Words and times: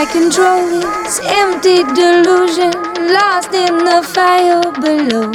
I 0.00 0.04
control 0.04 0.64
this 1.02 1.18
empty 1.24 1.82
delusion, 1.82 2.70
lost 3.10 3.52
in 3.52 3.78
the 3.82 4.00
fire 4.14 4.62
below. 4.78 5.32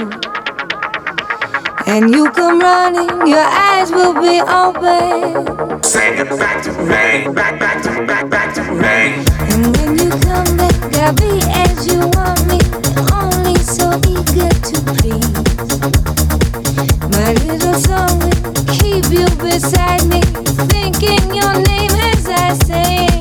And 1.85 2.09
you 2.09 2.31
come 2.31 2.61
running, 2.61 3.27
your 3.27 3.43
eyes 3.43 3.91
will 3.91 4.13
be 4.13 4.39
open. 4.39 5.83
Say 5.83 6.17
it 6.17 6.29
back 6.39 6.63
to 6.63 6.71
me, 6.79 7.33
back, 7.33 7.59
back 7.59 7.83
to, 7.83 8.05
back, 8.07 8.29
back 8.29 8.53
to 8.55 8.63
me. 8.71 9.25
And 9.51 9.75
when 9.75 9.97
you 9.99 10.09
come 10.09 10.55
back, 10.55 10.95
I'll 10.95 11.13
be 11.13 11.41
as 11.51 11.85
you 11.85 11.99
want 12.15 12.47
me, 12.47 12.59
only 13.11 13.59
so 13.59 13.91
eager 14.07 14.47
to 14.47 14.77
please. 14.95 15.43
My 17.11 17.33
little 17.43 17.73
song 17.83 18.17
will 18.17 18.63
keep 18.79 19.11
you 19.11 19.27
beside 19.43 20.07
me, 20.07 20.21
thinking 20.71 21.35
your 21.35 21.53
name 21.67 21.91
as 21.91 22.29
I 22.29 22.53
say. 22.63 23.12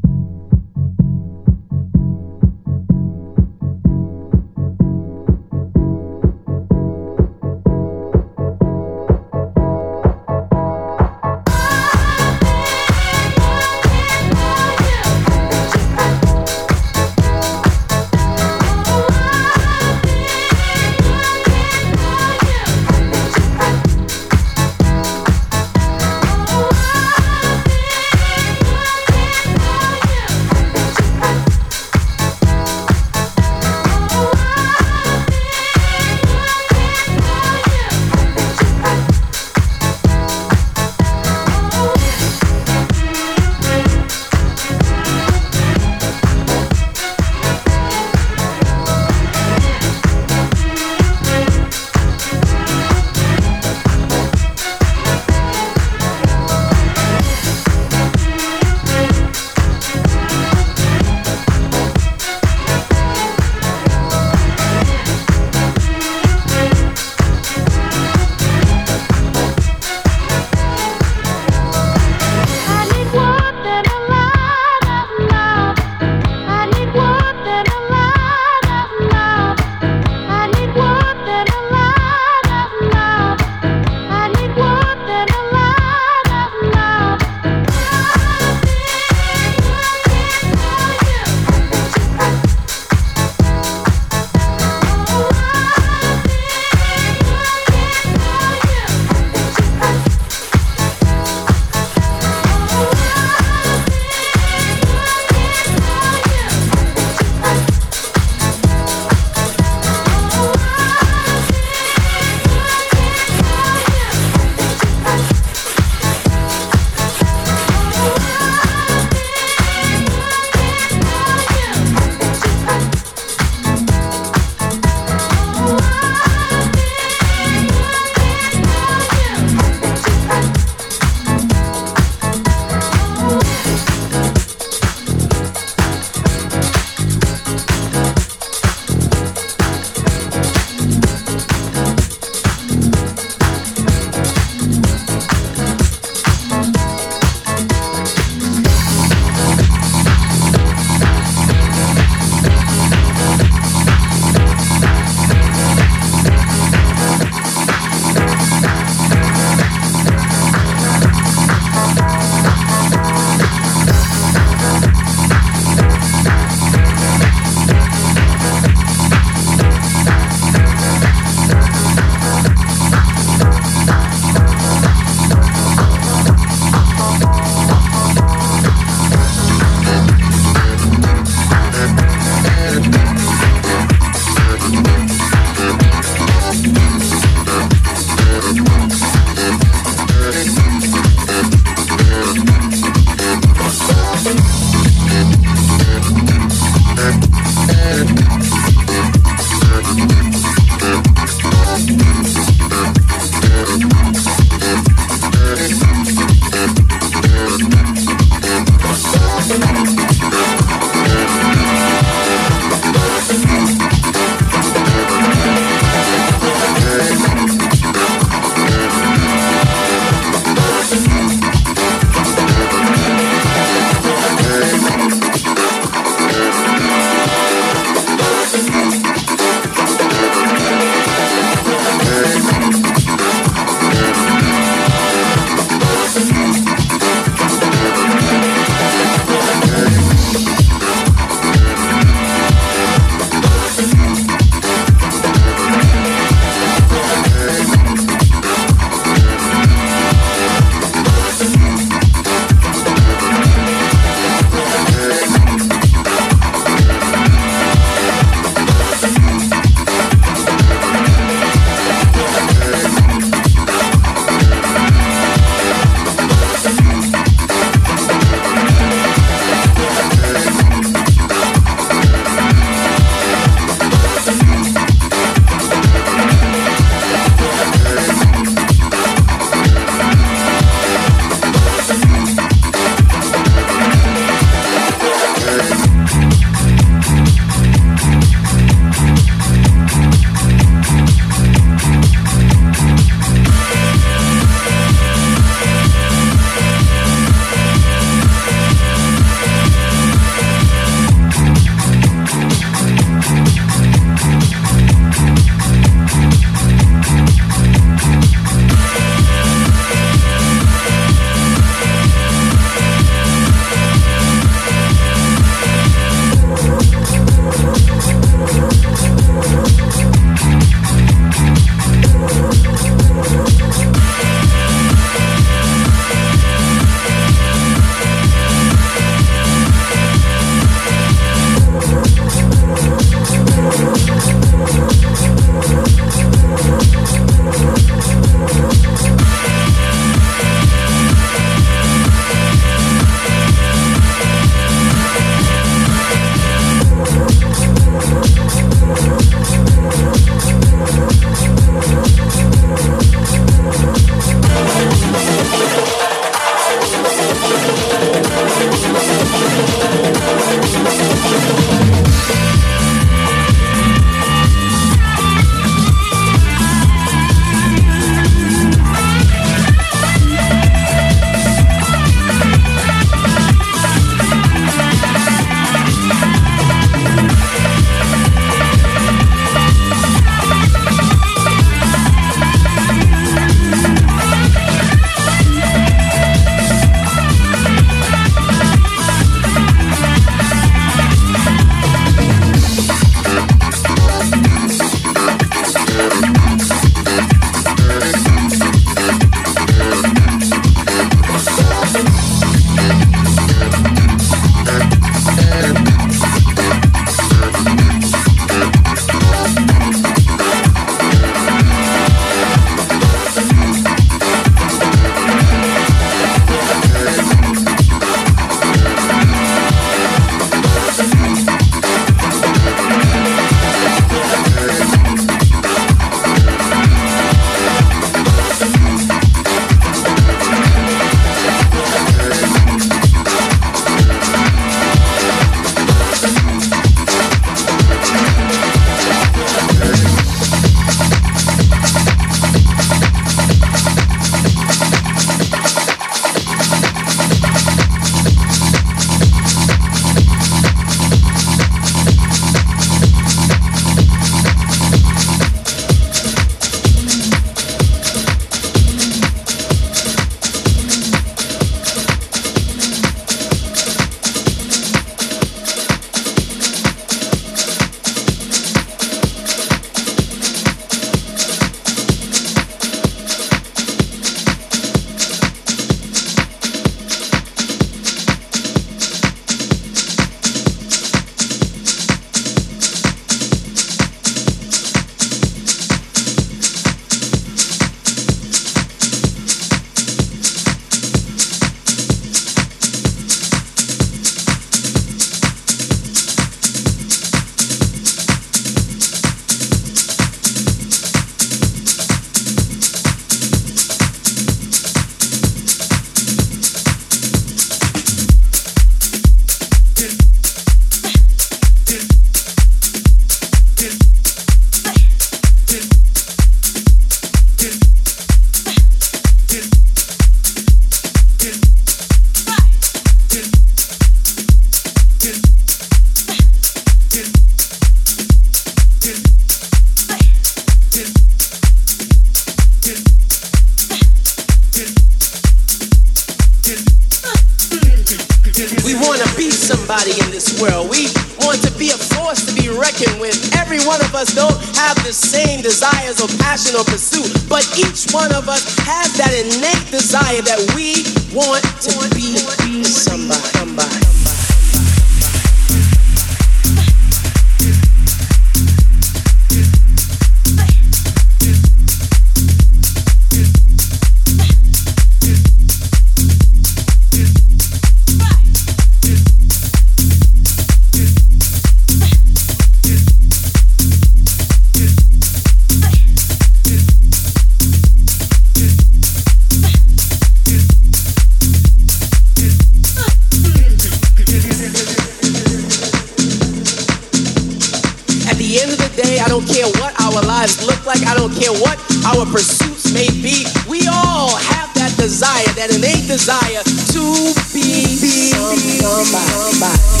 Care 591.37 591.53
what 591.61 591.77
our 592.05 592.25
pursuits 592.25 592.91
may 592.91 593.07
be, 593.07 593.45
we 593.69 593.87
all 593.87 594.35
have 594.35 594.73
that 594.73 594.91
desire, 594.97 595.45
that 595.53 595.69
innate 595.69 596.07
desire 596.07 596.63
to 596.65 597.33
be, 597.53 597.99
be 598.01 598.33
somebody. 598.33 599.29
somebody. 599.29 600.00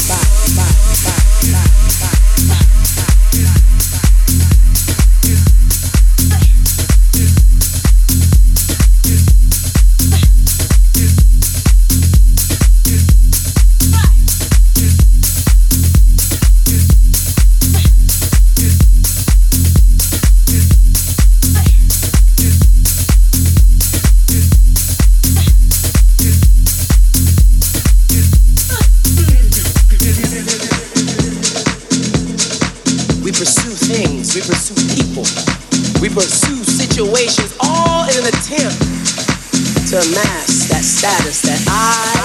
status 41.01 41.41
that 41.41 41.65
I 41.67 42.20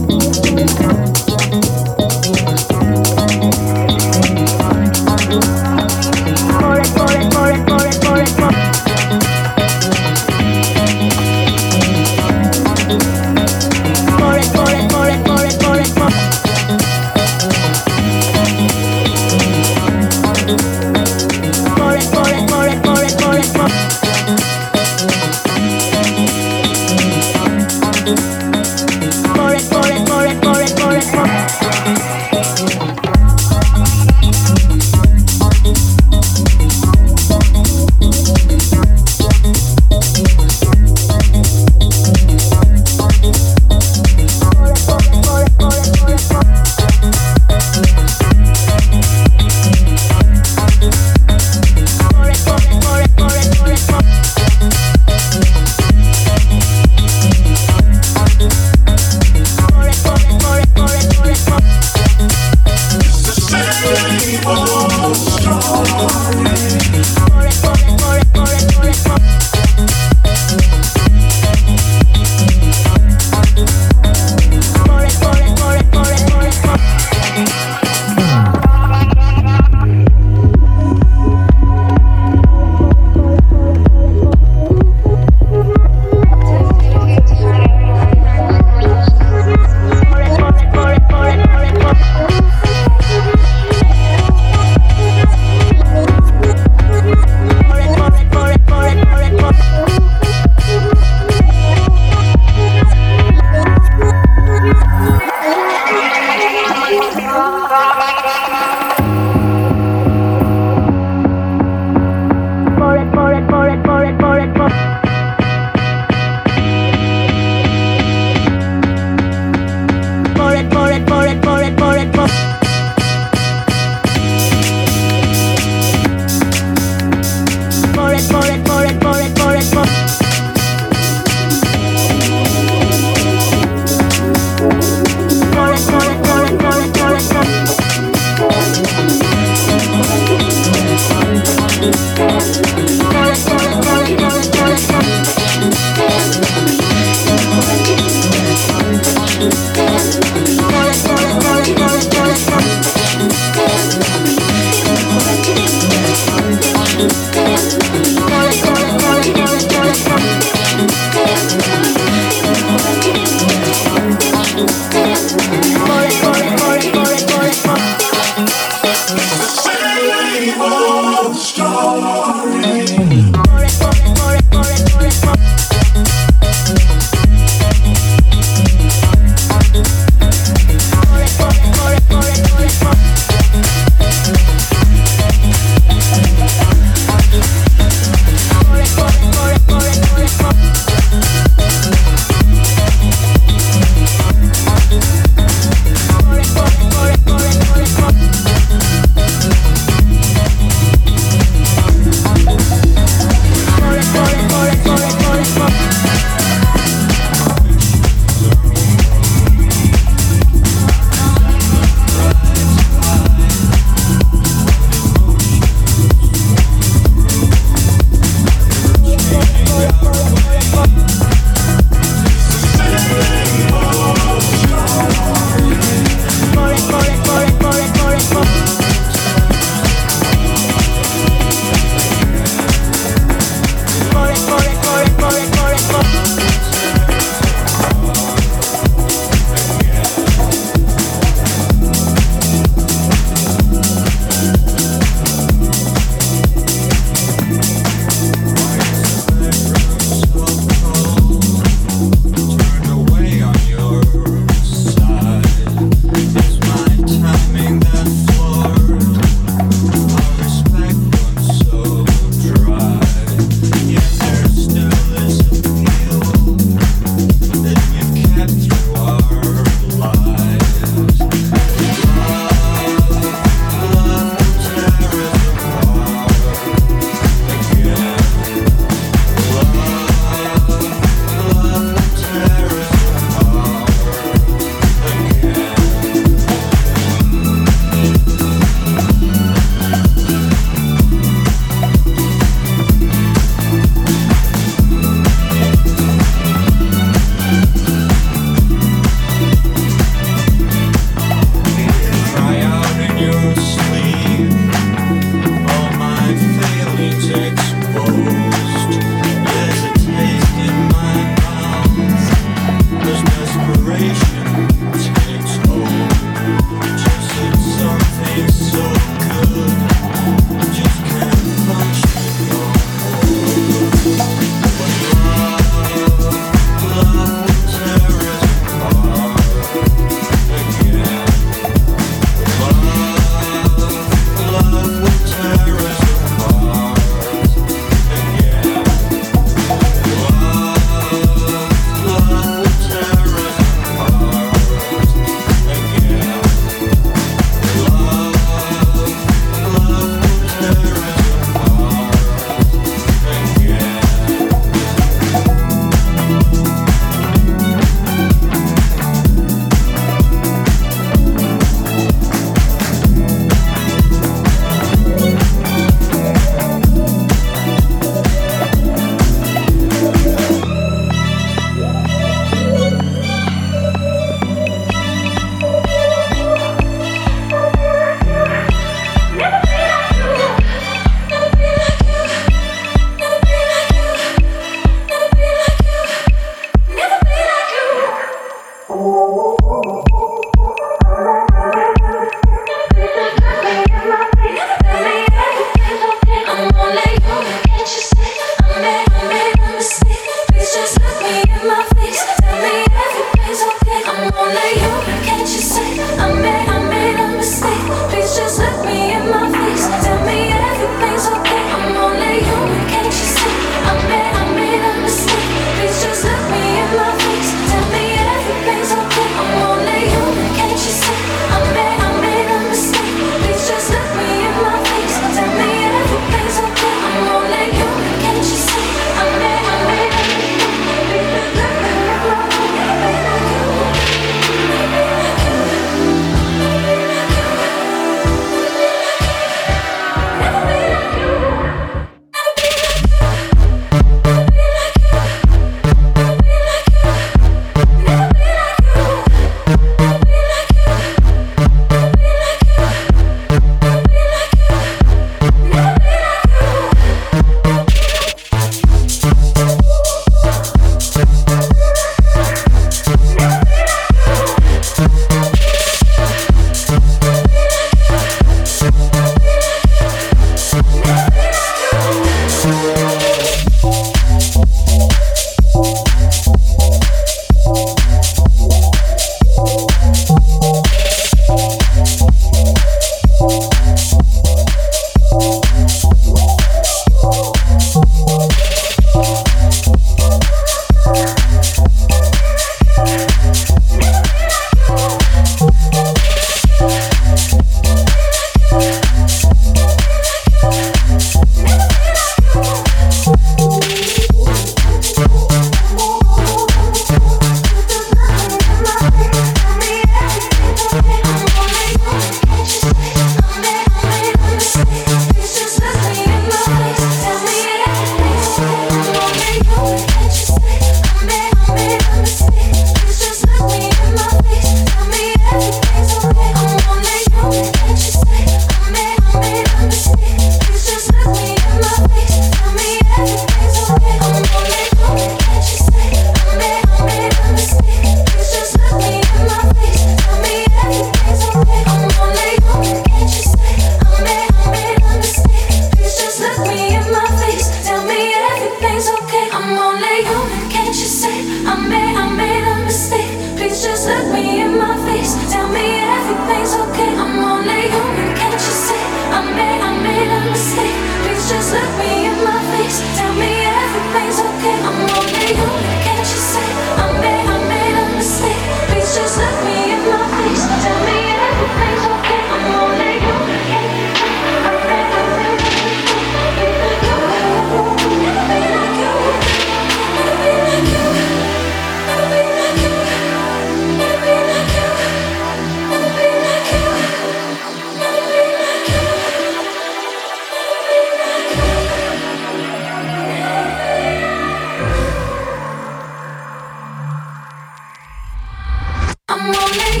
Get 599.43 599.95
up. 599.95 600.00